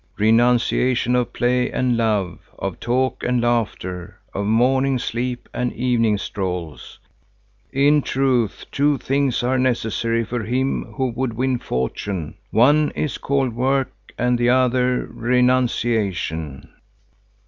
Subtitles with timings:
[0.17, 6.97] Renunciation of play and love, of talk and laughter, of morning sleep and evening strolls.
[7.71, 12.33] In truth, in truth, two things are necessary for him who would win fortune.
[12.49, 16.69] One is called work, and the other renunciation."